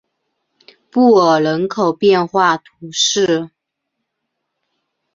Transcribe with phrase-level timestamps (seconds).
[0.89, 3.51] 布尔人口变化图示